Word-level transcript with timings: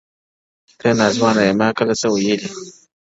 o 0.69 0.71
ه 0.71 0.75
تـــه 0.79 0.89
نـــاځــوانـــه 0.99 1.41
يــې 1.45 1.51
مــا 1.59 1.67
كــلــــه 1.77 1.95
څـــه 2.01 2.07
ويــلـــــي، 2.09 2.35